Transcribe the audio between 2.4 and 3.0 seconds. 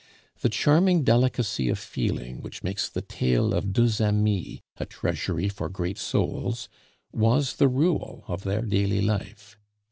which makes